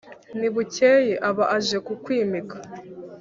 ntibukeye 0.37 1.13
aba 1.29 1.45
aje 1.57 1.77
kukwimika 1.85 2.57